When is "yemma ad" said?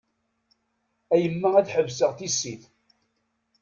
1.23-1.67